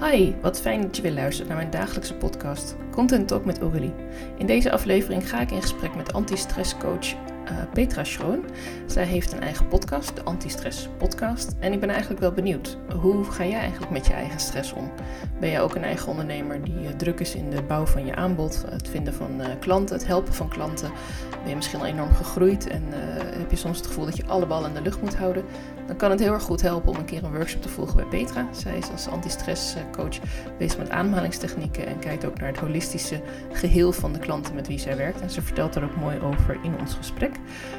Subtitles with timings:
[0.00, 3.92] Hi, wat fijn dat je weer luistert naar mijn dagelijkse podcast Content Talk met Aurélie.
[4.38, 7.14] In deze aflevering ga ik in gesprek met anti-stresscoach
[7.50, 8.44] uh, Petra Schroon.
[8.86, 11.54] Zij heeft een eigen podcast, de Anti-Stress Podcast.
[11.58, 14.90] En ik ben eigenlijk wel benieuwd, hoe ga jij eigenlijk met je eigen stress om?
[15.40, 18.14] Ben jij ook een eigen ondernemer die uh, druk is in de bouw van je
[18.14, 20.90] aanbod, het vinden van uh, klanten, het helpen van klanten?
[21.40, 22.82] Ben je misschien al enorm gegroeid en
[23.38, 25.44] heb je soms het gevoel dat je alle ballen in de lucht moet houden?
[25.86, 28.04] Dan kan het heel erg goed helpen om een keer een workshop te volgen bij
[28.04, 28.46] Petra.
[28.52, 30.18] Zij is als anti-stress coach
[30.58, 33.20] bezig met ademhalingstechnieken en kijkt ook naar het holistische
[33.52, 35.20] geheel van de klanten met wie zij werkt.
[35.20, 37.35] En ze vertelt er ook mooi over in ons gesprek.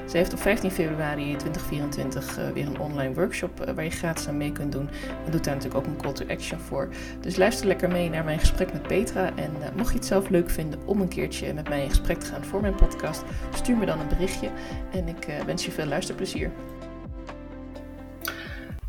[0.09, 4.27] Ze heeft op 15 februari 2024 uh, weer een online workshop uh, waar je gratis
[4.27, 4.89] aan mee kunt doen.
[5.25, 6.89] En doet daar natuurlijk ook een call to action voor.
[7.21, 9.31] Dus luister lekker mee naar mijn gesprek met Petra.
[9.35, 12.20] En uh, mocht je het zelf leuk vinden om een keertje met mij in gesprek
[12.20, 13.23] te gaan voor mijn podcast,
[13.55, 14.49] stuur me dan een berichtje.
[14.91, 16.51] En ik wens je veel luisterplezier.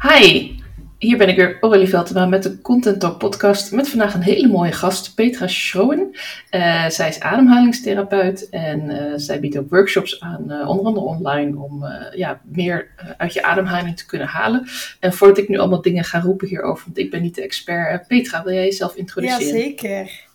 [0.03, 0.57] Hi,
[0.99, 3.73] hier ben ik weer, Aurélie Veltema, met de Content Talk podcast.
[3.73, 6.17] Met vandaag een hele mooie gast, Petra Schroen.
[6.51, 11.59] Uh, zij is ademhalingstherapeut en uh, zij biedt ook workshops aan, uh, onder andere online,
[11.59, 14.67] om ja, meer uit je ademhaling te kunnen halen.
[15.01, 18.07] En voordat ik nu allemaal dingen ga roepen hierover, want ik ben niet de expert.
[18.07, 19.45] Petra, wil jij jezelf introduceren?
[19.45, 20.27] Jazeker.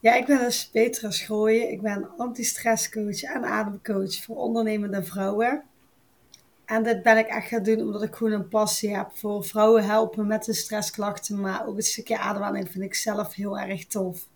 [0.00, 1.70] Ja, ik ben dus Petra Schrooien.
[1.70, 5.62] Ik ben anti-stresscoach en ademcoach voor ondernemende vrouwen.
[6.68, 9.84] En dit ben ik echt gaan doen omdat ik gewoon een passie heb voor vrouwen
[9.84, 11.40] helpen met de stressklachten.
[11.40, 14.26] Maar ook een stukje ademhaling vind ik zelf heel erg tof.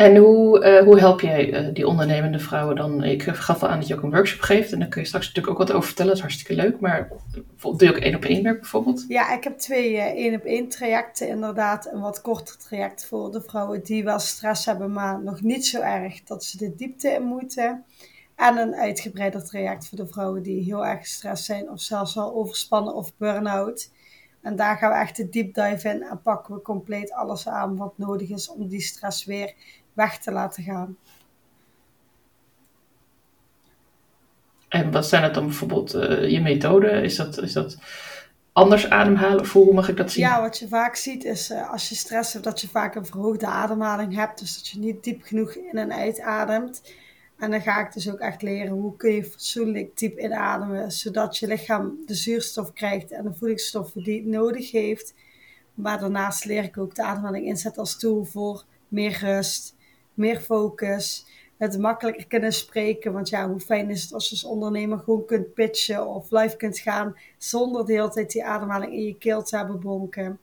[0.00, 3.04] En hoe, uh, hoe help jij uh, die ondernemende vrouwen dan?
[3.04, 4.72] Ik gaf al aan dat je ook een workshop geeft.
[4.72, 6.10] En daar kun je straks natuurlijk ook wat over vertellen.
[6.10, 6.80] Dat is hartstikke leuk.
[6.80, 7.08] Maar
[7.60, 9.04] doe je ook één op één werk bijvoorbeeld?
[9.08, 11.92] Ja, ik heb twee één op één trajecten inderdaad.
[11.92, 15.80] Een wat korter traject voor de vrouwen die wel stress hebben, maar nog niet zo
[15.80, 17.84] erg dat ze de diepte in moeten.
[18.36, 22.34] En een uitgebreider traject voor de vrouwen die heel erg gestrest zijn of zelfs al
[22.34, 23.90] overspannen of burn-out.
[24.42, 27.76] En daar gaan we echt de deep dive in en pakken we compleet alles aan
[27.76, 29.54] wat nodig is om die stress weer
[29.92, 30.96] weg te laten gaan.
[34.68, 36.90] En wat zijn het dan bijvoorbeeld uh, je methode?
[36.90, 37.78] Is dat, is dat
[38.52, 40.24] anders ademhalen of hoe mag ik dat zien?
[40.24, 43.06] Ja, wat je vaak ziet is uh, als je stress hebt dat je vaak een
[43.06, 44.38] verhoogde ademhaling hebt.
[44.38, 46.82] Dus dat je niet diep genoeg in en uitademt.
[47.38, 51.38] En dan ga ik dus ook echt leren hoe kun je fatsoenlijk diep inademen, zodat
[51.38, 55.14] je lichaam de zuurstof krijgt en de voedingsstoffen die het nodig heeft.
[55.74, 59.76] Maar daarnaast leer ik ook de ademhaling inzetten als tool voor meer rust,
[60.20, 61.26] meer focus,
[61.56, 63.12] het makkelijker kunnen spreken.
[63.12, 66.56] Want ja, hoe fijn is het als je als ondernemer gewoon kunt pitchen of live
[66.56, 70.38] kunt gaan zonder de hele tijd die ademhaling in je keel te hebben bonken.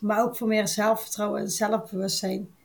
[0.00, 2.55] Maar ook voor meer zelfvertrouwen en zelfbewustzijn.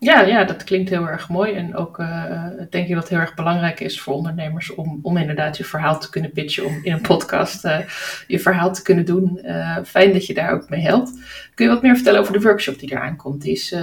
[0.00, 1.52] Ja, ja, dat klinkt heel erg mooi.
[1.52, 2.34] En ook uh,
[2.70, 6.00] denk ik dat het heel erg belangrijk is voor ondernemers om, om inderdaad je verhaal
[6.00, 7.78] te kunnen pitchen, om in een podcast uh,
[8.26, 9.40] je verhaal te kunnen doen.
[9.84, 11.12] Fijn dat je daar ook mee helpt.
[11.54, 13.42] Kun je wat meer vertellen over de workshop die eraan komt?
[13.42, 13.76] Die is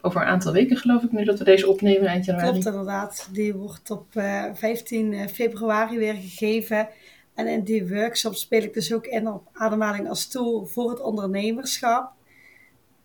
[0.00, 2.50] over een aantal weken geloof ik nu dat we deze opnemen eind januari.
[2.50, 3.28] Klopt inderdaad.
[3.32, 4.06] Die wordt op
[4.54, 6.88] 15 februari weer gegeven.
[7.34, 11.00] En in die workshop speel ik dus ook in op ademhaling als tool voor het
[11.00, 12.12] ondernemerschap.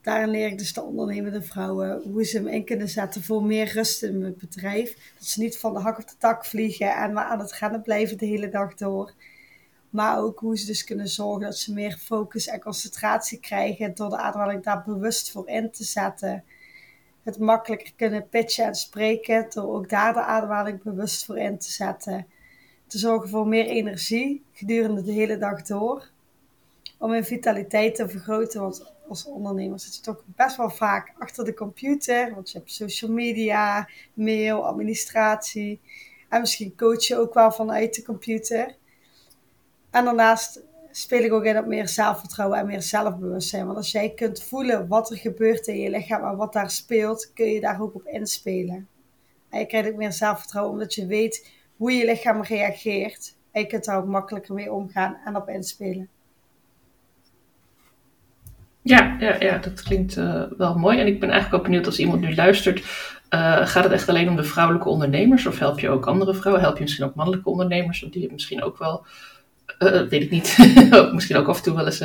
[0.05, 3.71] Daarin leer ik dus de ondernemende vrouwen hoe ze hem in kunnen zetten voor meer
[3.73, 5.13] rust in het bedrijf.
[5.17, 7.81] Dat ze niet van de hak op de tak vliegen en maar aan het rennen
[7.81, 9.13] blijven de hele dag door.
[9.89, 14.09] Maar ook hoe ze dus kunnen zorgen dat ze meer focus en concentratie krijgen door
[14.09, 16.43] de ademhaling daar bewust voor in te zetten.
[17.23, 21.71] Het makkelijker kunnen pitchen en spreken door ook daar de ademhaling bewust voor in te
[21.71, 22.27] zetten.
[22.87, 26.13] Te zorgen voor meer energie gedurende de hele dag door.
[26.97, 31.45] Om hun vitaliteit te vergroten, want als ondernemer zit je toch best wel vaak achter
[31.45, 32.33] de computer.
[32.33, 35.81] Want je hebt social media, mail, administratie.
[36.29, 38.75] En misschien coach je ook wel vanuit de computer.
[39.89, 43.65] En daarnaast speel ik ook in op meer zelfvertrouwen en meer zelfbewustzijn.
[43.65, 47.33] Want als jij kunt voelen wat er gebeurt in je lichaam en wat daar speelt,
[47.33, 48.87] kun je daar ook op inspelen.
[49.49, 53.37] En je krijgt ook meer zelfvertrouwen omdat je weet hoe je lichaam reageert.
[53.51, 56.09] En je kunt daar ook makkelijker mee omgaan en op inspelen.
[58.85, 60.99] Ja, ja, ja dat klinkt uh, wel mooi.
[60.99, 62.79] En ik ben eigenlijk ook benieuwd als iemand nu luistert.
[62.79, 65.45] Uh, gaat het echt alleen om de vrouwelijke ondernemers?
[65.45, 66.63] Of help je ook andere vrouwen?
[66.63, 67.99] Help je misschien ook mannelijke ondernemers?
[67.99, 69.05] Want die hebben misschien ook wel,
[69.79, 70.57] uh, weet ik niet,
[71.13, 72.03] misschien ook af en toe wel eens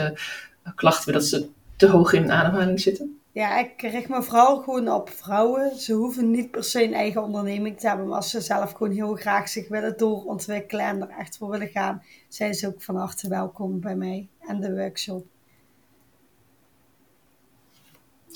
[0.74, 3.20] klachten dat ze te hoog in ademhaling zitten.
[3.32, 5.76] Ja, ik richt me vooral gewoon op vrouwen.
[5.76, 8.92] Ze hoeven niet per se een eigen onderneming te hebben, maar als ze zelf gewoon
[8.92, 12.96] heel graag zich willen doorontwikkelen en er echt voor willen gaan, zijn ze ook van
[12.96, 15.26] harte welkom bij mij en de workshop.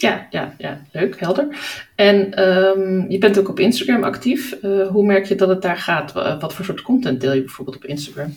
[0.05, 1.59] Ja, ja, ja, leuk, helder.
[1.95, 4.56] En um, je bent ook op Instagram actief.
[4.62, 6.12] Uh, hoe merk je dat het daar gaat?
[6.12, 8.37] Wat voor soort content deel je bijvoorbeeld op Instagram?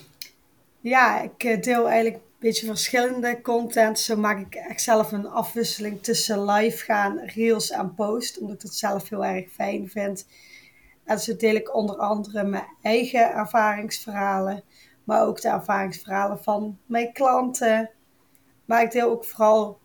[0.80, 4.00] Ja, ik deel eigenlijk een beetje verschillende content.
[4.00, 8.40] Zo maak ik echt zelf een afwisseling tussen live gaan, reels en post.
[8.40, 10.28] Omdat ik het zelf heel erg fijn vind.
[11.06, 14.64] En zo deel ik onder andere mijn eigen ervaringsverhalen.
[15.04, 17.90] Maar ook de ervaringsverhalen van mijn klanten.
[18.66, 19.80] Maar ik deel ook vooral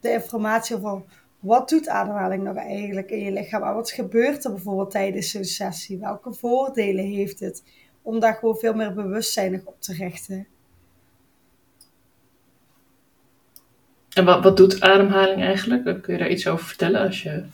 [0.00, 1.02] de informatie over
[1.42, 3.60] wat doet ademhaling nou eigenlijk in je lichaam?
[3.60, 5.98] Maar wat gebeurt er bijvoorbeeld tijdens zo'n sessie?
[5.98, 7.62] Welke voordelen heeft het?
[8.02, 10.46] Om daar gewoon veel meer bewustzijn op te richten.
[14.12, 16.02] En wat, wat doet ademhaling eigenlijk?
[16.02, 17.44] Kun je daar iets over vertellen als je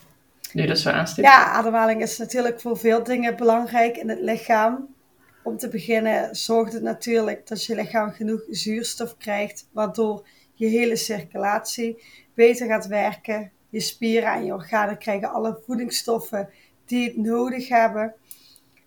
[0.52, 1.26] nu dat zo aanstipt?
[1.26, 4.94] Ja, ademhaling is natuurlijk voor veel dingen belangrijk in het lichaam.
[5.42, 10.96] Om te beginnen zorgt het natuurlijk dat je lichaam genoeg zuurstof krijgt, waardoor je hele
[10.96, 12.02] circulatie
[12.34, 13.52] beter gaat werken.
[13.68, 16.48] Je spieren en je organen krijgen alle voedingsstoffen
[16.84, 18.14] die het nodig hebben.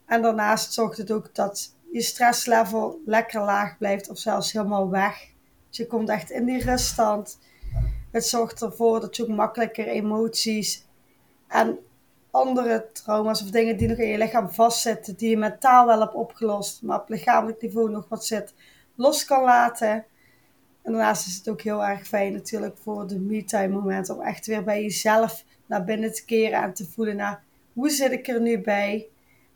[0.06, 5.30] En daarnaast zorgt het ook dat je stresslevel lekker laag blijft of zelfs helemaal weg.
[5.70, 7.40] Dus je komt echt in die ruststand.
[8.12, 10.86] Het zorgt ervoor dat je ook makkelijker emoties
[11.48, 11.80] en
[12.32, 16.14] andere trauma's of dingen die nog in je lichaam vastzitten, die je mentaal wel hebt
[16.14, 18.54] opgelost, maar op lichamelijk niveau nog wat zit,
[18.96, 20.06] los kan laten.
[20.82, 24.46] En daarnaast is het ook heel erg fijn natuurlijk voor de me-time momenten om echt
[24.46, 27.44] weer bij jezelf naar binnen te keren en te voelen naar
[27.74, 29.08] hoe zit ik er nu bij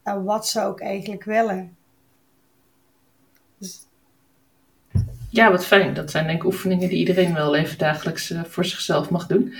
[0.03, 1.77] en wat zou ik eigenlijk willen.
[5.35, 5.93] Ja, wat fijn.
[5.93, 9.53] Dat zijn denk ik oefeningen die iedereen wel even dagelijks uh, voor zichzelf mag doen.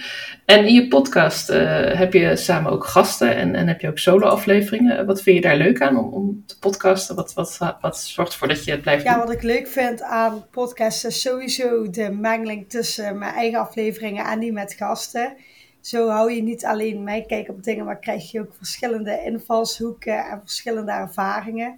[0.46, 3.98] En in je podcast uh, heb je samen ook gasten en, en heb je ook
[3.98, 5.06] solo-afleveringen.
[5.06, 7.16] Wat vind je daar leuk aan om, om te podcasten?
[7.16, 9.20] Wat, wat, wat zorgt ervoor dat je het blijft ja, doen?
[9.20, 14.26] Ja, wat ik leuk vind aan podcasten is sowieso de mengeling tussen mijn eigen afleveringen
[14.26, 15.34] en die met gasten.
[15.82, 20.26] Zo hou je niet alleen mijn kijk op dingen, maar krijg je ook verschillende invalshoeken
[20.26, 21.74] en verschillende ervaringen.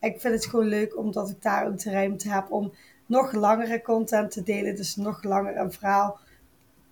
[0.00, 2.72] Ik vind het gewoon leuk omdat ik daar ook de ruimte heb om
[3.12, 4.76] nog langere content te delen.
[4.76, 6.18] Dus nog langer een verhaal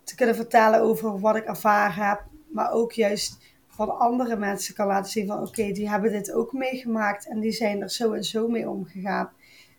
[0.03, 2.23] te kunnen vertellen over wat ik ervaren heb.
[2.47, 3.37] Maar ook juist
[3.67, 7.51] van andere mensen kan laten zien van oké, die hebben dit ook meegemaakt en die
[7.51, 9.29] zijn er zo en zo mee omgegaan.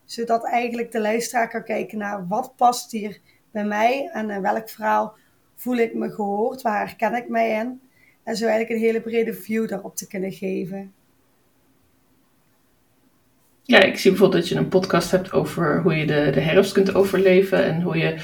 [0.05, 4.69] Zodat eigenlijk de luisteraar kan kijken naar wat past hier bij mij en in welk
[4.69, 5.15] verhaal
[5.55, 7.81] voel ik me gehoord, waar herken ik mij in.
[8.23, 10.93] En zo eigenlijk een hele brede view daarop te kunnen geven.
[13.64, 16.73] Ja, ik zie bijvoorbeeld dat je een podcast hebt over hoe je de, de herfst
[16.73, 17.64] kunt overleven.
[17.64, 18.14] En hoe je,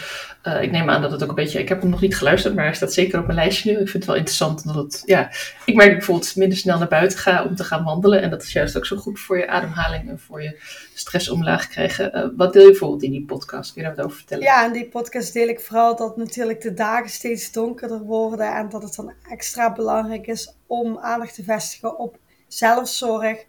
[0.44, 2.54] uh, ik neem aan dat het ook een beetje, ik heb hem nog niet geluisterd,
[2.54, 3.78] maar hij staat zeker op mijn lijstje nu.
[3.78, 5.30] Ik vind het wel interessant dat het, ja,
[5.64, 8.22] ik merk bijvoorbeeld minder snel naar buiten ga om te gaan wandelen.
[8.22, 10.60] En dat is juist ook zo goed voor je ademhaling en voor je
[10.94, 12.16] stress omlaag krijgen.
[12.16, 13.72] Uh, wat deel je bijvoorbeeld in die podcast?
[13.72, 14.44] Kun je daar wat over vertellen?
[14.44, 18.56] Ja, in die podcast deel ik vooral dat natuurlijk de dagen steeds donkerder worden.
[18.56, 22.18] En dat het dan extra belangrijk is om aandacht te vestigen op
[22.48, 23.44] zelfzorg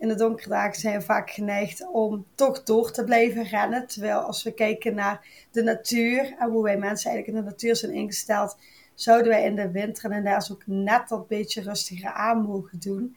[0.00, 3.86] in de donkere dagen zijn we vaak geneigd om toch door te blijven rennen.
[3.86, 7.76] Terwijl als we kijken naar de natuur en hoe wij mensen eigenlijk in de natuur
[7.76, 8.56] zijn ingesteld,
[8.94, 13.16] zouden wij in de winter en daar ook net dat beetje rustiger aan mogen doen.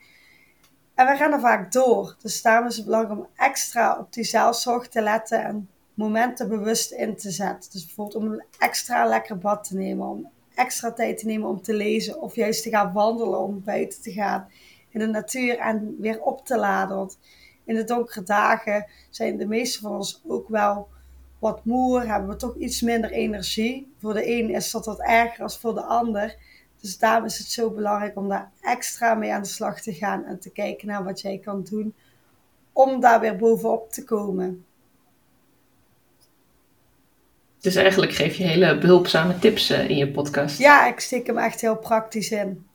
[0.96, 2.16] En we rennen vaak door.
[2.22, 6.92] Dus daarom is het belangrijk om extra op die zelfzorg te letten en momenten bewust
[6.92, 7.72] in te zetten.
[7.72, 11.62] Dus bijvoorbeeld om een extra lekker bad te nemen, om extra tijd te nemen om
[11.62, 14.48] te lezen of juist te gaan wandelen om buiten te gaan
[14.94, 16.98] in de natuur en weer op te laden.
[16.98, 17.18] Want
[17.66, 20.88] in de donkere dagen zijn de meeste van ons ook wel
[21.40, 23.94] wat moer, hebben we toch iets minder energie.
[24.00, 26.36] Voor de een is dat wat erger dan voor de ander.
[26.82, 30.26] Dus daarom is het zo belangrijk om daar extra mee aan de slag te gaan
[30.26, 31.94] en te kijken naar wat jij kan doen
[32.74, 34.66] om daar weer bovenop te komen.
[37.60, 40.58] Dus eigenlijk geef je hele behulpzame tips eh, in je podcast.
[40.58, 42.66] Ja, ik steek hem echt heel praktisch in.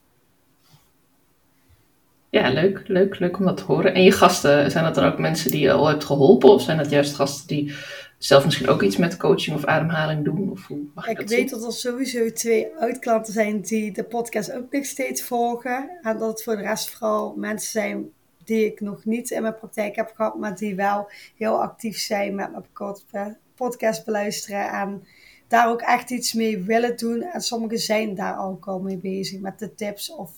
[2.30, 3.94] Ja, leuk, leuk, leuk om dat te horen.
[3.94, 6.49] En je gasten, zijn dat dan ook mensen die je al hebt geholpen?
[6.49, 7.75] Of zijn dat juist gasten die
[8.18, 10.50] zelf misschien ook iets met coaching of ademhaling doen?
[10.50, 14.52] Of hoe mag ik, ik weet dat er sowieso twee uitklanten zijn die de podcast
[14.52, 15.90] ook nog steeds volgen.
[16.02, 18.11] En dat het voor de rest vooral mensen zijn
[18.44, 22.35] die ik nog niet in mijn praktijk heb gehad, maar die wel heel actief zijn
[22.35, 24.70] met mijn podcast beluisteren.
[24.70, 25.04] En
[25.49, 27.23] daar ook echt iets mee willen doen.
[27.23, 30.30] En sommigen zijn daar ook al mee bezig met de tips of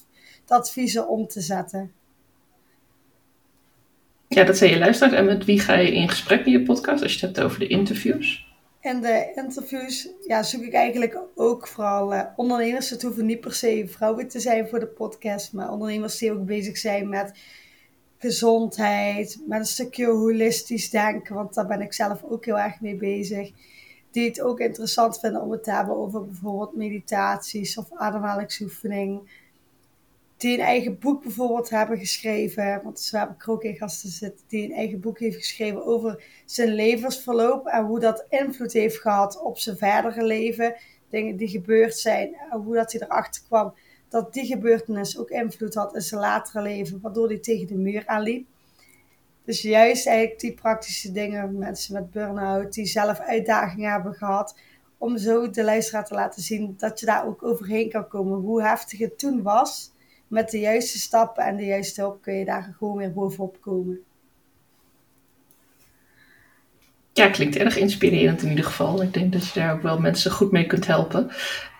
[0.50, 1.92] adviezen om te zetten.
[4.28, 5.12] Ja, dat zei je luistert.
[5.12, 7.58] En met wie ga je in gesprek in je podcast als je het hebt over
[7.58, 8.48] de interviews?
[8.80, 12.90] In de interviews ja, zoek ik eigenlijk ook vooral uh, ondernemers.
[12.90, 16.46] Het hoeven niet per se vrouwen te zijn voor de podcast, maar ondernemers die ook
[16.46, 17.32] bezig zijn met
[18.18, 22.96] gezondheid, met een stukje holistisch denken, want daar ben ik zelf ook heel erg mee
[22.96, 23.50] bezig.
[24.10, 29.20] die het ook interessant vinden om het te hebben over bijvoorbeeld meditaties of ademhalingsoefening.
[30.40, 32.80] Die een eigen boek bijvoorbeeld hebben geschreven.
[32.84, 34.44] Want zo heb ik er ook in gasten zitten.
[34.48, 37.66] Die een eigen boek heeft geschreven over zijn levensverloop.
[37.66, 40.76] En hoe dat invloed heeft gehad op zijn verdere leven.
[41.08, 42.36] Dingen die gebeurd zijn.
[42.50, 43.74] Hoe dat hij erachter kwam
[44.08, 47.00] dat die gebeurtenis ook invloed had in zijn latere leven.
[47.00, 48.46] Waardoor hij tegen de muur aanliep.
[49.44, 54.58] Dus juist eigenlijk die praktische dingen, mensen met burn-out, die zelf uitdagingen hebben gehad,
[54.98, 58.38] om zo de luisteraar te laten zien dat je daar ook overheen kan komen.
[58.38, 59.92] Hoe heftig het toen was,
[60.30, 64.00] met de juiste stappen en de juiste hulp kun je daar gewoon weer bovenop komen.
[67.12, 69.02] Ja, klinkt erg inspirerend in ieder geval.
[69.02, 71.30] Ik denk dat je daar ook wel mensen goed mee kunt helpen.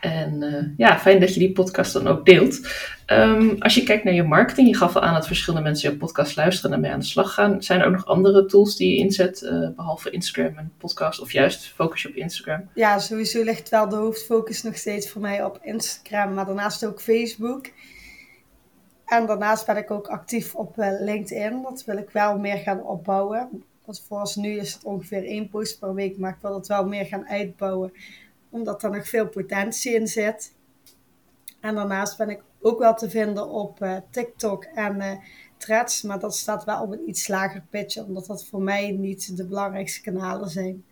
[0.00, 2.60] En uh, ja, fijn dat je die podcast dan ook deelt.
[3.06, 5.96] Um, als je kijkt naar je marketing, je gaf al aan dat verschillende mensen je
[5.96, 7.62] podcast luisteren en mee aan de slag gaan.
[7.62, 11.32] Zijn er ook nog andere tools die je inzet, uh, behalve Instagram en podcast, of
[11.32, 12.68] juist focus je op Instagram?
[12.74, 17.00] Ja, sowieso ligt wel de hoofdfocus nog steeds voor mij op Instagram, maar daarnaast ook
[17.00, 17.66] Facebook.
[19.10, 21.62] En daarnaast ben ik ook actief op uh, LinkedIn.
[21.62, 23.64] Dat wil ik wel meer gaan opbouwen.
[23.84, 26.86] Want voor nu is het ongeveer één post per week, maar ik wil het wel
[26.86, 27.92] meer gaan uitbouwen.
[28.50, 30.52] Omdat er nog veel potentie in zit.
[31.60, 35.12] En daarnaast ben ik ook wel te vinden op uh, TikTok en uh,
[35.56, 36.02] Threads.
[36.02, 39.46] Maar dat staat wel op een iets lager pitch, omdat dat voor mij niet de
[39.46, 40.84] belangrijkste kanalen zijn.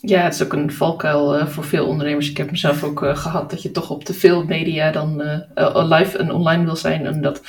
[0.00, 2.30] Ja, het is ook een valkuil uh, voor veel ondernemers.
[2.30, 5.16] Ik heb mezelf ook gehad dat je toch op te veel media dan
[5.88, 7.06] live en online wil zijn.
[7.06, 7.42] En dat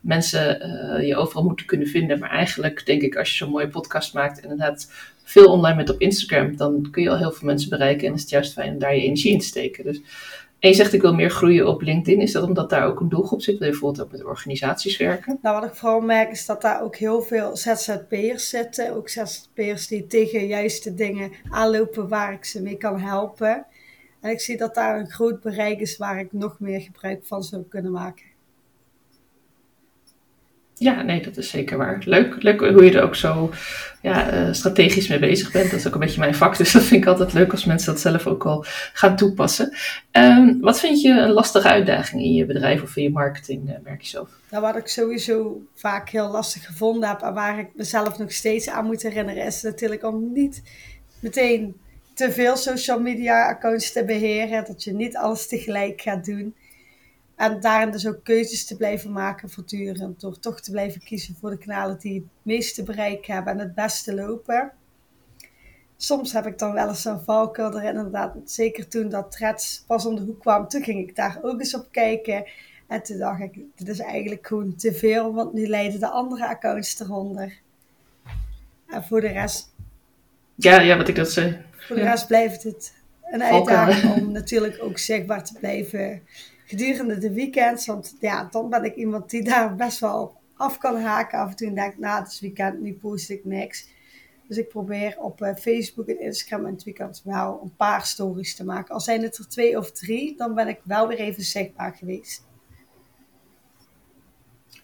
[0.00, 0.58] mensen
[1.06, 2.18] je overal moeten kunnen vinden.
[2.18, 4.90] Maar eigenlijk denk ik, als je zo'n mooie podcast maakt en inderdaad
[5.24, 8.08] veel online met op Instagram, dan kun je al heel veel mensen bereiken.
[8.08, 9.84] En is het juist fijn om daar je energie in te steken.
[9.84, 10.00] Dus,
[10.64, 12.20] en je zegt ik wil meer groeien op LinkedIn.
[12.20, 13.58] Is dat omdat daar ook een doelgroep zit?
[13.58, 15.38] Wil je bijvoorbeeld ook met organisaties werken?
[15.42, 18.94] Nou, wat ik vooral merk is dat daar ook heel veel ZZP'ers zitten.
[18.94, 23.66] Ook ZZP'ers die tegen juiste dingen aanlopen waar ik ze mee kan helpen.
[24.20, 27.42] En ik zie dat daar een groot bereik is waar ik nog meer gebruik van
[27.42, 28.24] zou kunnen maken.
[30.84, 32.02] Ja, nee, dat is zeker waar.
[32.04, 33.50] Leuk, leuk hoe je er ook zo
[34.02, 35.70] ja, uh, strategisch mee bezig bent.
[35.70, 37.92] Dat is ook een beetje mijn vak, dus dat vind ik altijd leuk als mensen
[37.92, 39.76] dat zelf ook al gaan toepassen.
[40.12, 43.74] Um, wat vind je een lastige uitdaging in je bedrijf of in je marketing, uh,
[43.84, 44.28] merk je zelf?
[44.50, 48.68] Nou, wat ik sowieso vaak heel lastig gevonden heb en waar ik mezelf nog steeds
[48.68, 50.62] aan moet herinneren, is natuurlijk om niet
[51.20, 51.76] meteen
[52.14, 54.64] te veel social media accounts te beheren.
[54.66, 56.54] Dat je niet alles tegelijk gaat doen.
[57.36, 60.20] En daarin dus ook keuzes te blijven maken voortdurend.
[60.20, 63.74] Door toch te blijven kiezen voor de kanalen die het meeste bereik hebben en het
[63.74, 64.72] beste lopen.
[65.96, 67.96] Soms heb ik dan wel eens een valkuil erin.
[67.96, 70.68] Inderdaad, zeker toen dat Threads pas om de hoek kwam.
[70.68, 72.44] Toen ging ik daar ook eens op kijken.
[72.86, 75.34] En toen dacht ik, dit is eigenlijk gewoon te veel.
[75.34, 77.58] Want nu leiden de andere accounts eronder.
[78.88, 79.74] En voor de rest...
[80.54, 81.64] Ja, ja wat ik dat zei.
[81.76, 86.22] Voor de rest blijft het een uitdaging om natuurlijk ook zichtbaar te blijven
[86.64, 87.86] gedurende de weekends.
[87.86, 91.38] Want ja, dan ben ik iemand die daar best wel af kan haken.
[91.38, 93.88] Af en toe denk ik, nou, het is weekend, nu post ik niks.
[94.48, 98.56] Dus ik probeer op uh, Facebook en Instagram in het weekend wel een paar stories
[98.56, 98.94] te maken.
[98.94, 102.42] Al zijn het er twee of drie, dan ben ik wel weer even zichtbaar geweest.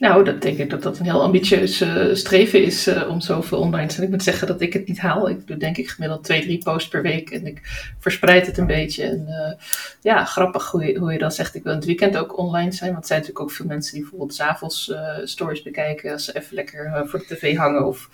[0.00, 3.58] Nou, dat denk ik dat dat een heel ambitieus uh, streven is uh, om zoveel
[3.58, 4.06] online te zijn.
[4.06, 5.28] Ik moet zeggen dat ik het niet haal.
[5.28, 7.60] Ik doe denk ik gemiddeld twee, drie posts per week en ik
[7.98, 9.04] verspreid het een beetje.
[9.04, 9.64] En uh,
[10.00, 12.72] ja, grappig hoe je, hoe je dan zegt, ik wil in het weekend ook online
[12.72, 12.90] zijn.
[12.90, 14.92] Want er zijn natuurlijk ook veel mensen die bijvoorbeeld s'avonds
[15.24, 18.08] stories bekijken als ze even lekker voor de tv hangen of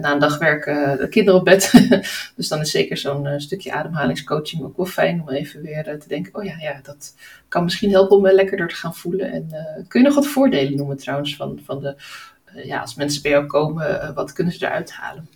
[0.00, 1.72] na een dag werken de kinderen op bed.
[2.36, 6.34] dus dan is zeker zo'n stukje ademhalingscoaching ook wel fijn om even weer te denken,
[6.34, 7.14] oh ja, ja, dat
[7.48, 9.32] kan misschien helpen om me lekkerder te gaan voelen.
[9.32, 9.48] En
[9.88, 10.96] kun je nog wat voordelen noemen
[11.36, 11.96] van, van de,
[12.54, 15.28] uh, ja, als mensen bij jou komen, uh, wat kunnen ze eruit halen?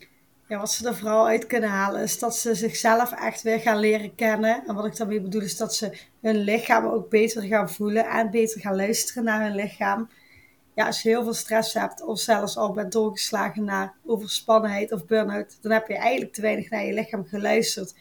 [0.51, 3.79] Ja, wat ze er vooral uit kunnen halen is dat ze zichzelf echt weer gaan
[3.79, 4.63] leren kennen.
[4.67, 8.31] En wat ik daarmee bedoel is dat ze hun lichaam ook beter gaan voelen en
[8.31, 10.09] beter gaan luisteren naar hun lichaam.
[10.75, 15.07] Ja, als je heel veel stress hebt of zelfs al bent doorgeslagen naar overspannenheid of
[15.07, 17.95] burn-out, dan heb je eigenlijk te weinig naar je lichaam geluisterd.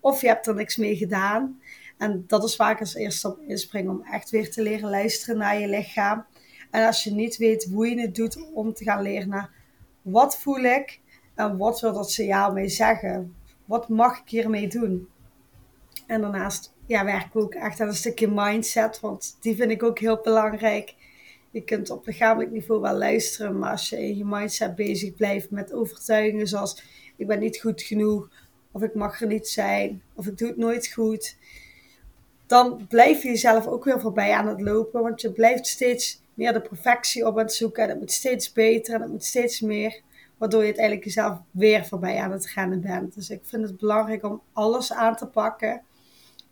[0.00, 1.60] Of je hebt er niks mee gedaan.
[1.98, 5.60] En dat is vaak als eerste op inspringen om echt weer te leren luisteren naar
[5.60, 6.26] je lichaam.
[6.72, 9.50] En als je niet weet hoe je het doet om te gaan leren naar
[10.02, 11.00] wat voel ik
[11.34, 13.34] en wat wil dat signaal mee zeggen?
[13.64, 15.08] Wat mag ik hiermee doen?
[16.06, 19.82] En daarnaast ja, werken we ook echt aan een stukje mindset, want die vind ik
[19.82, 20.94] ook heel belangrijk.
[21.50, 25.50] Je kunt op lichamelijk niveau wel luisteren, maar als je in je mindset bezig blijft
[25.50, 26.82] met overtuigingen zoals
[27.16, 28.30] ik ben niet goed genoeg,
[28.70, 31.36] of ik mag er niet zijn, of ik doe het nooit goed,
[32.52, 36.52] dan blijf je jezelf ook weer voorbij aan het lopen, want je blijft steeds meer
[36.52, 37.82] de perfectie op het zoeken.
[37.82, 40.00] En het moet steeds beter en het moet steeds meer.
[40.38, 43.14] waardoor je uiteindelijk jezelf weer voorbij aan het rennen bent.
[43.14, 45.82] Dus ik vind het belangrijk om alles aan te pakken.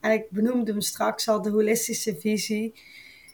[0.01, 2.75] En ik benoemde hem straks al, de holistische visie.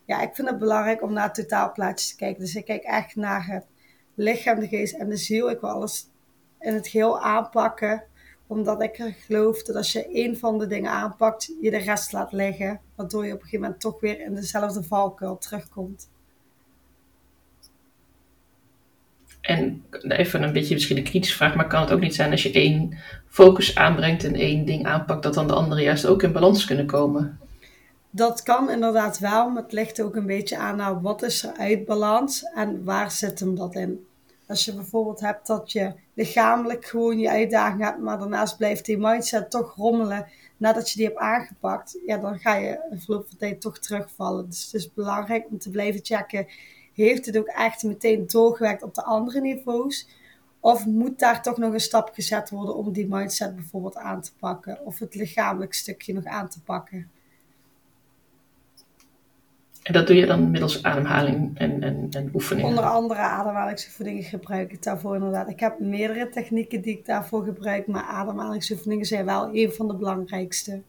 [0.06, 2.40] Ja, ik vind het belangrijk om naar het totaalplaatje te kijken.
[2.40, 3.66] Dus ik kijk echt naar het
[4.14, 5.50] lichaam, de geest en de ziel.
[5.50, 6.08] Ik wil alles
[6.60, 8.04] in het geheel aanpakken
[8.46, 12.12] omdat ik er geloof dat als je één van de dingen aanpakt, je de rest
[12.12, 12.80] laat liggen.
[12.94, 16.08] Waardoor je op een gegeven moment toch weer in dezelfde valkuil terugkomt.
[19.40, 22.42] En even een beetje misschien een kritische vraag, maar kan het ook niet zijn als
[22.42, 22.98] je één
[23.28, 26.86] focus aanbrengt en één ding aanpakt, dat dan de andere juist ook in balans kunnen
[26.86, 27.38] komen?
[28.10, 31.52] Dat kan inderdaad wel, maar het ligt ook een beetje aan nou, wat is er
[31.56, 34.06] uit balans en waar zit hem dat in.
[34.48, 38.98] Als je bijvoorbeeld hebt dat je lichamelijk gewoon je uitdaging hebt, maar daarnaast blijft die
[38.98, 40.26] mindset toch rommelen
[40.56, 44.48] nadat je die hebt aangepakt, ja, dan ga je een verloop van tijd toch terugvallen.
[44.48, 46.46] Dus het is belangrijk om te blijven checken,
[46.94, 50.08] heeft het ook echt meteen doorgewerkt op de andere niveaus?
[50.60, 54.30] Of moet daar toch nog een stap gezet worden om die mindset bijvoorbeeld aan te
[54.38, 54.84] pakken?
[54.84, 57.10] Of het lichamelijk stukje nog aan te pakken?
[59.86, 62.68] En dat doe je dan middels ademhaling en, en, en oefeningen?
[62.68, 65.48] Onder andere ademhalingsoefeningen gebruik ik daarvoor inderdaad.
[65.48, 69.94] Ik heb meerdere technieken die ik daarvoor gebruik, maar ademhalingsoefeningen zijn wel een van de
[69.94, 70.80] belangrijkste.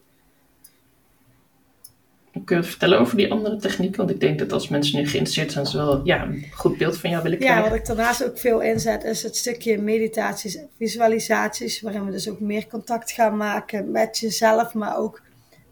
[2.45, 3.97] Kun je vertellen over die andere technieken?
[3.97, 6.97] Want ik denk dat als mensen nu geïnteresseerd zijn, ze wel ja, een goed beeld
[6.97, 7.63] van jou willen krijgen.
[7.63, 12.11] Ja, wat ik daarnaast ook veel inzet, is het stukje meditaties en visualisaties, waarin we
[12.11, 15.21] dus ook meer contact gaan maken met jezelf, maar ook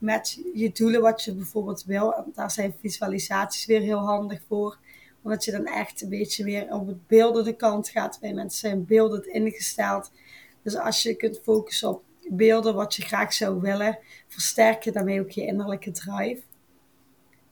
[0.06, 2.32] met je doelen, wat je bijvoorbeeld wil.
[2.34, 4.78] daar zijn visualisaties weer heel handig voor.
[5.22, 8.18] Omdat je dan echt een beetje weer op het beeldende kant gaat.
[8.22, 10.12] Bij mensen zijn beeldend ingesteld.
[10.62, 13.98] Dus als je kunt focussen op beelden wat je graag zou willen,
[14.28, 16.42] versterk je daarmee ook je innerlijke drive.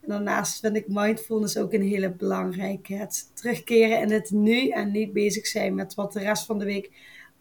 [0.01, 2.95] En daarnaast vind ik mindfulness ook een hele belangrijke.
[2.95, 6.65] Het terugkeren in het nu en niet bezig zijn met wat de rest van de
[6.65, 6.91] week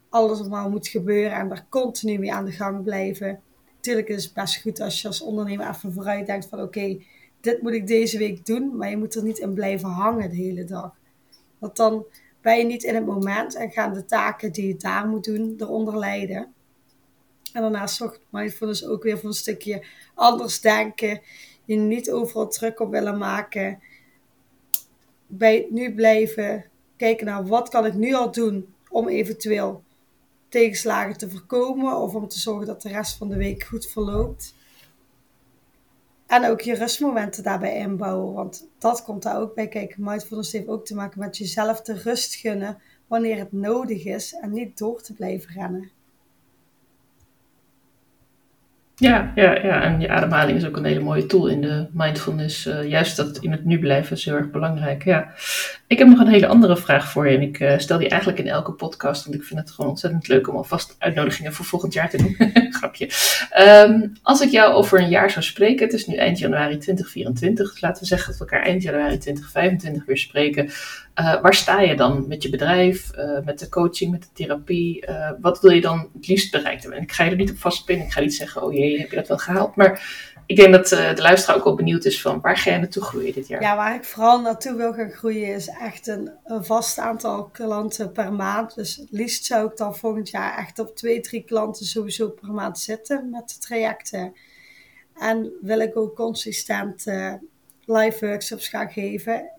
[0.08, 3.42] alles allemaal moet gebeuren en daar continu mee aan de gang blijven
[3.82, 6.98] natuurlijk is het best goed als je als ondernemer even vooruit denkt van oké,
[7.40, 10.36] dit moet ik deze week doen, maar je moet er niet in blijven hangen de
[10.36, 10.94] hele dag.
[11.58, 12.04] Want dan
[12.40, 15.54] ben je niet in het moment en gaan de taken die je daar moet doen
[15.58, 16.52] eronder leiden.
[17.52, 21.20] En daarnaast zorgt mindfulness ook weer voor een stukje anders denken.
[21.64, 23.80] Je niet overal druk op willen maken.
[25.26, 26.64] Bij nu blijven.
[26.96, 29.82] Kijken naar wat kan ik nu al doen om eventueel
[30.52, 34.54] tegenslagen te voorkomen of om te zorgen dat de rest van de week goed verloopt.
[36.26, 40.04] En ook je rustmomenten daarbij inbouwen, want dat komt daar ook bij kijken.
[40.04, 44.52] Mindfulness heeft ook te maken met jezelf de rust gunnen wanneer het nodig is en
[44.52, 45.90] niet door te blijven rennen.
[49.02, 52.66] Ja, ja, ja, en je ademhaling is ook een hele mooie tool in de mindfulness.
[52.66, 55.04] Uh, juist dat in het nu blijven is heel erg belangrijk.
[55.04, 55.32] Ja.
[55.86, 57.36] Ik heb nog een hele andere vraag voor je.
[57.36, 59.24] En ik uh, stel die eigenlijk in elke podcast.
[59.24, 62.36] Want ik vind het gewoon ontzettend leuk om alvast uitnodigingen voor volgend jaar te doen.
[62.78, 63.10] Grapje.
[63.88, 65.84] Um, als ik jou over een jaar zou spreken.
[65.84, 67.70] Het is nu eind januari 2024.
[67.70, 70.64] Dus laten we zeggen dat we elkaar eind januari 2025 weer spreken.
[71.20, 73.10] Uh, waar sta je dan met je bedrijf,
[73.44, 75.04] met de coaching, met de therapie?
[75.40, 76.98] Wat wil je dan het liefst bereikt hebben?
[76.98, 78.06] En ik ga je er niet op vastpinnen.
[78.06, 79.76] Ik ga niet zeggen, oh jee, heb je dat wel gehaald?
[79.76, 80.02] Maar
[80.46, 83.32] ik denk dat de luisteraar ook wel benieuwd is van waar ga je naartoe groeien
[83.32, 83.62] dit jaar?
[83.62, 88.32] Ja, waar ik vooral naartoe wil gaan groeien is echt een, vast aantal klanten per
[88.32, 88.74] maand.
[88.74, 92.52] Dus het liefst zou ik dan volgend jaar echt op twee, drie klanten sowieso per
[92.52, 94.34] maand zitten met de trajecten.
[95.14, 97.04] En wil ik ook consistent
[97.84, 99.50] live workshops gaan geven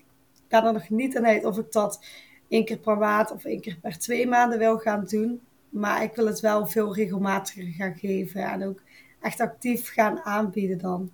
[0.54, 2.04] ga er nog niet aan uit of ik dat
[2.48, 5.40] één keer per maand of één keer per twee maanden wil gaan doen.
[5.68, 8.82] Maar ik wil het wel veel regelmatiger gaan geven en ook
[9.24, 11.10] echt actief gaan aanbieden dan.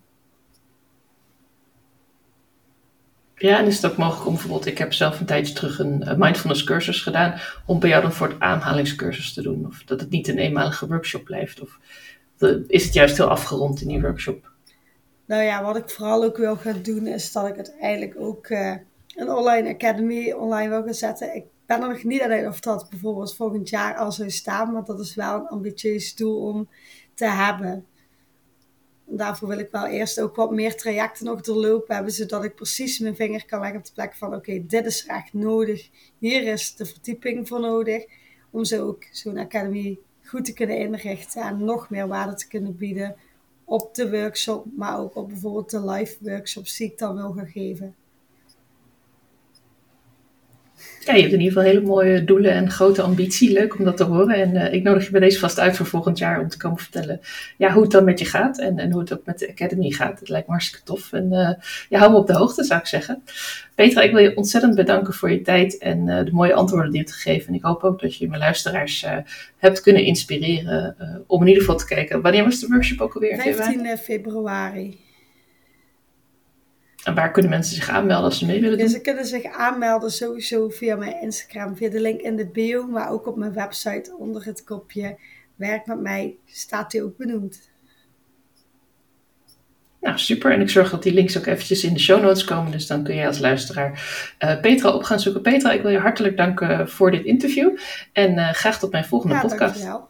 [3.35, 6.05] Ja, en is het ook mogelijk om bijvoorbeeld, ik heb zelf een tijdje terug een
[6.19, 9.67] mindfulness cursus gedaan, om bij jou dan voor het aanhalingscursus te doen?
[9.67, 11.61] Of dat het niet een eenmalige workshop blijft?
[11.61, 11.79] Of
[12.67, 14.51] is het juist heel afgerond in die workshop?
[15.27, 18.49] Nou ja, wat ik vooral ook wil gaan doen, is dat ik het eigenlijk ook
[18.49, 18.77] uh,
[19.17, 21.35] een online academy online wil gaan zetten.
[21.35, 24.85] Ik ben er nog niet aan of dat bijvoorbeeld volgend jaar al zou staan, maar
[24.85, 26.69] dat is wel een ambitieus doel om
[27.15, 27.85] te hebben.
[29.17, 32.99] Daarvoor wil ik wel eerst ook wat meer trajecten nog doorlopen hebben, zodat ik precies
[32.99, 35.89] mijn vinger kan leggen op de plek van oké, dit is echt nodig.
[36.19, 38.05] Hier is de verdieping voor nodig.
[38.51, 42.77] Om zo ook zo'n academy goed te kunnen inrichten en nog meer waarde te kunnen
[42.77, 43.17] bieden
[43.65, 47.49] op de workshop, maar ook op bijvoorbeeld de live workshops die ik dan wil gaan
[47.49, 47.95] geven.
[51.05, 53.53] Ja, je hebt in ieder geval hele mooie doelen en grote ambitie.
[53.53, 54.35] Leuk om dat te horen.
[54.35, 56.79] En uh, ik nodig je bij deze vast uit voor volgend jaar om te komen
[56.79, 57.21] vertellen
[57.57, 58.59] ja, hoe het dan met je gaat.
[58.59, 60.21] En, en hoe het ook met de Academy gaat.
[60.21, 61.13] Het lijkt me hartstikke tof.
[61.13, 61.51] En uh,
[61.89, 63.23] ja, hou me op de hoogte, zou ik zeggen.
[63.75, 67.01] Petra, ik wil je ontzettend bedanken voor je tijd en uh, de mooie antwoorden die
[67.01, 67.49] je hebt gegeven.
[67.49, 69.07] En ik hoop ook dat je mijn luisteraars
[69.57, 72.21] hebt kunnen inspireren om in ieder geval te kijken.
[72.21, 73.41] Wanneer was de workshop ook alweer?
[73.41, 75.10] 15 februari.
[77.11, 78.87] En waar kunnen mensen zich aanmelden als ze mee willen doen?
[78.87, 82.87] Ja, ze kunnen zich aanmelden sowieso via mijn Instagram, via de link in de bio,
[82.87, 85.19] maar ook op mijn website onder het kopje
[85.57, 87.71] Werk met mij staat die ook benoemd.
[90.01, 90.53] Nou, super.
[90.53, 92.73] En ik zorg dat die links ook eventjes in de show notes komen.
[92.73, 93.91] Dus dan kun je als luisteraar
[94.39, 95.43] uh, Petra op gaan zoeken.
[95.43, 97.79] Petra, ik wil je hartelijk danken voor dit interview.
[98.13, 99.61] En uh, graag tot mijn volgende ja, podcast.
[99.61, 100.09] Dankjewel.